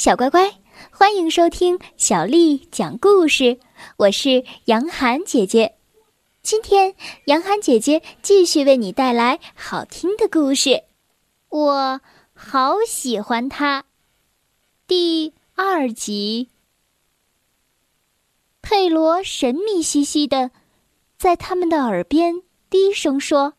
[0.00, 0.58] 小乖乖，
[0.90, 3.60] 欢迎收听小丽讲故事。
[3.98, 5.76] 我是杨涵姐姐，
[6.42, 6.94] 今天
[7.26, 10.84] 杨涵姐姐继续为你带来好听的故事。
[11.50, 12.00] 我
[12.32, 13.84] 好喜欢他。
[14.86, 16.48] 第二集，
[18.62, 20.50] 佩罗神秘兮兮的
[21.18, 22.36] 在他们的耳边
[22.70, 23.52] 低声说：“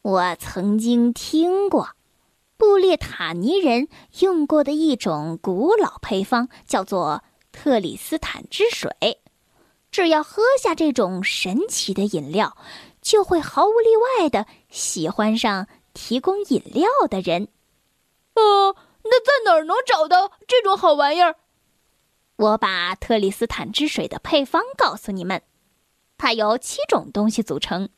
[0.00, 1.90] 我曾经听过。”
[2.62, 3.88] 布列塔尼人
[4.20, 9.20] 用过的一种古老配方叫做特里斯坦之水，
[9.90, 12.56] 只要喝下这种神奇的饮料，
[13.00, 17.48] 就会毫无例外的喜欢上提供饮料的人。
[18.34, 21.34] 呃，那在哪儿能找到这种好玩意儿？
[22.36, 25.42] 我把特里斯坦之水的配方告诉你们，
[26.16, 27.88] 它由七种东西组成：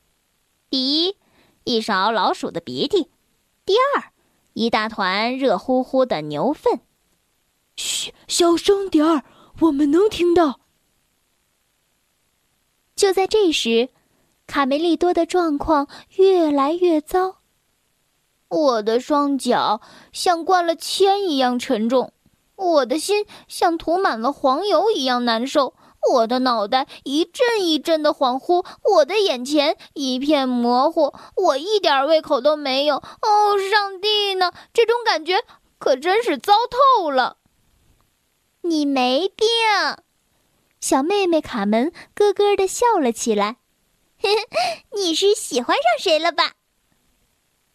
[0.70, 1.18] 第一，
[1.64, 3.10] 一勺老鼠的鼻涕；
[3.66, 4.13] 第二。
[4.54, 6.80] 一大团热乎乎的牛粪。
[7.76, 9.24] 嘘，小声点儿，
[9.60, 10.60] 我们能听到。
[12.96, 13.90] 就在这时，
[14.46, 17.38] 卡梅利多的状况越来越糟。
[18.48, 19.80] 我的双脚
[20.12, 22.12] 像灌了铅一样沉重，
[22.54, 25.74] 我的心像涂满了黄油一样难受。
[26.12, 32.96] 我的脑袋一阵一阵的恍惚，我的眼前一片模糊，我一点胃口都没有。
[32.96, 34.52] 哦，上帝呢？
[34.72, 35.44] 这种感觉
[35.78, 37.38] 可真是糟透了。
[38.62, 39.46] 你没病，
[40.80, 43.56] 小妹妹卡门咯咯的笑了起来。
[44.96, 46.52] 你是喜欢上谁了吧？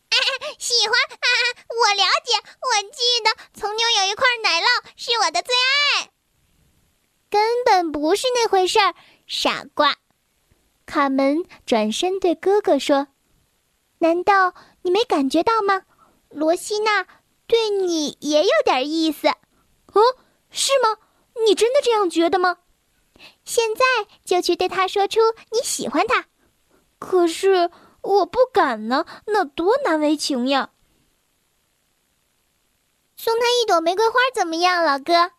[0.57, 1.27] 喜欢啊！
[1.69, 6.09] 我了解，我记得曾经有一块奶酪是我的最爱。
[7.30, 8.95] 根本不是那回事儿，
[9.27, 9.97] 傻瓜！
[10.85, 13.08] 卡门转身对哥哥说
[13.99, 15.83] ：“难道你没感觉到吗？
[16.30, 17.05] 罗西娜
[17.45, 19.27] 对你也有点意思。
[19.94, 20.02] ”“哦，
[20.50, 20.97] 是吗？
[21.45, 22.57] 你真的这样觉得吗
[23.45, 23.83] ？”“现在
[24.25, 25.19] 就去对他说出
[25.51, 26.25] 你喜欢他。
[26.97, 27.69] ”“可是
[28.01, 30.72] 我不敢呢，那多难为情呀
[33.16, 35.34] ！”“送他一朵玫瑰花怎么样，老哥？”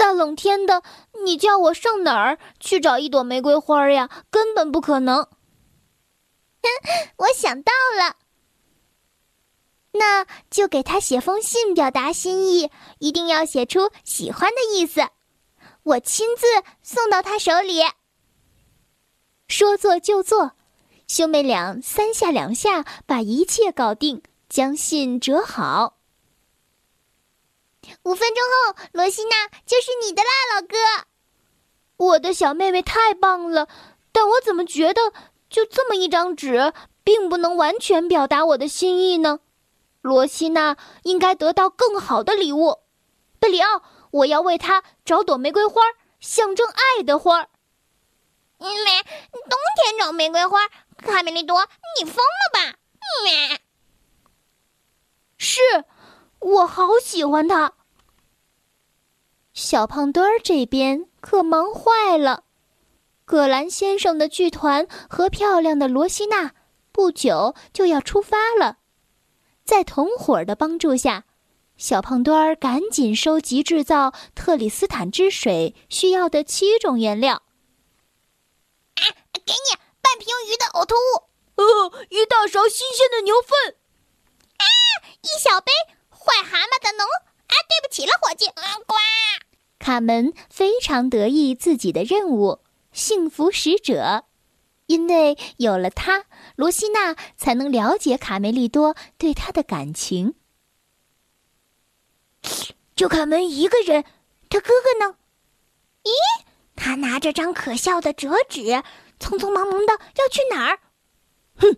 [0.00, 0.82] 大冷天的，
[1.26, 4.08] 你叫我上哪儿去找一朵玫瑰花呀？
[4.30, 5.28] 根本不可能。
[7.18, 8.16] 我想到了，
[9.92, 15.06] 那就给他写封信表达心意，一定要写出喜欢的意思，
[15.82, 16.46] 我亲自
[16.82, 17.82] 送到他手里。
[19.48, 20.52] 说做就做，
[21.06, 25.99] 兄妹俩三下两下把一切搞定，将信折好。
[28.04, 30.76] 五分钟后，罗西娜就是你的啦，老哥。
[31.96, 33.68] 我的小妹妹太棒了，
[34.12, 35.12] 但我怎么觉得
[35.48, 36.72] 就这么一张纸，
[37.04, 39.40] 并不能完全表达我的心意呢？
[40.00, 42.78] 罗西娜应该得到更好的礼物。
[43.38, 45.82] 贝里奥，我要为她找朵玫瑰花，
[46.20, 47.48] 象征爱的花。
[48.58, 51.68] 咩，冬天找玫瑰花，卡梅利多，
[51.98, 52.78] 你疯了吧？
[53.24, 53.60] 咩，
[55.36, 55.60] 是。
[56.38, 57.74] 我好喜欢他。
[59.52, 62.44] 小胖墩儿这边可忙坏了，
[63.24, 66.52] 葛兰先生的剧团和漂亮的罗西娜
[66.92, 68.78] 不久就要出发了，
[69.64, 71.24] 在同伙的帮助下，
[71.76, 77.42] 小胖墩儿赶紧收集制造特里斯坦之水需要的七种原料。
[78.94, 83.76] 啊，给你半瓶鱼的呕吐物，呃，一大勺新鲜的牛粪，
[84.58, 84.64] 啊，
[85.22, 85.72] 一小杯。
[86.22, 87.06] 坏蛤蟆的脓
[87.50, 87.54] 啊！
[87.68, 88.46] 对不起了，伙计。
[88.86, 88.94] 呱！
[89.78, 92.60] 卡门非常得意自己的任务——
[92.92, 94.24] 幸福使者，
[94.86, 100.34] 因为有了他，罗西娜才能了解卡梅利多对他的感情。
[102.94, 104.04] 就卡门一个人，
[104.48, 105.16] 他哥哥呢？
[106.04, 106.10] 咦，
[106.76, 108.62] 他拿着张可笑的折纸，
[109.18, 110.80] 匆匆忙忙的要去哪儿？
[111.56, 111.76] 哼，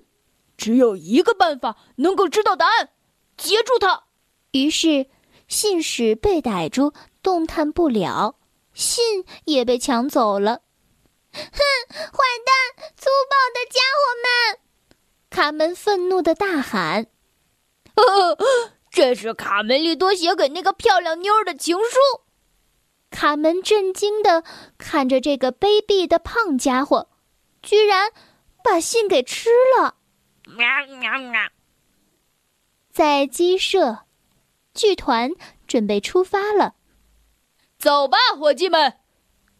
[0.56, 2.90] 只有一个办法能够知道答案：
[3.36, 4.04] 截住他。
[4.52, 5.08] 于是，
[5.52, 8.36] 信使被逮住，动弹不了；
[8.72, 10.62] 信也被抢走了。
[11.30, 11.40] 哼，
[11.90, 14.58] 坏蛋，粗暴的家伙们！
[15.28, 17.08] 卡门愤怒的大喊
[18.90, 22.22] ：“这是卡梅利多写给那个漂亮妞儿的情书。”
[23.12, 24.42] 卡门震惊的
[24.78, 27.10] 看着这个卑鄙的胖家伙，
[27.60, 28.10] 居然
[28.64, 29.96] 把信给吃了。
[30.46, 30.66] 喵
[30.98, 31.42] 喵喵！
[32.90, 34.06] 在鸡舍。
[34.74, 35.30] 剧团
[35.66, 36.74] 准备出发了，
[37.78, 38.94] 走吧，伙计们！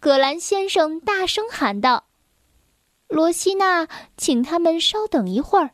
[0.01, 2.07] 葛兰先生大声喊道。
[3.09, 3.87] 罗西娜
[4.17, 5.71] 请他们稍等一会儿，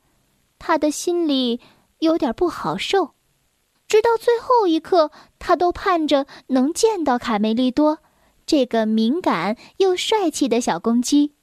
[0.58, 1.60] 他的心里
[2.00, 3.14] 有点不好受。
[3.86, 8.00] 直到最后一刻，他都盼着能见到卡梅利多，
[8.44, 11.34] 这个敏感又帅气的小公鸡。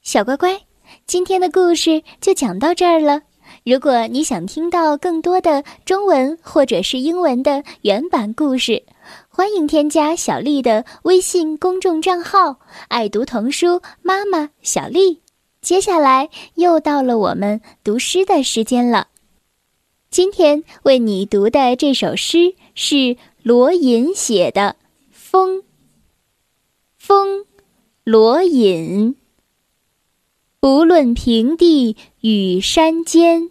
[0.00, 0.66] 小乖乖，
[1.06, 3.22] 今天的故事就讲到这儿了。
[3.64, 8.82] 如果你想听到更多的中文或者是英文的原版故事，
[9.28, 15.20] 欢迎添加小丽的微信公众账号“爱读童书妈妈小丽”。
[15.62, 19.06] 接下来又到了我们读诗的时间了。
[20.10, 24.74] 今天为你读的这首诗是罗隐写的
[25.12, 25.58] 《风》。
[26.98, 27.46] 风，
[28.02, 29.14] 罗隐。
[30.58, 33.50] 不论平地与山尖，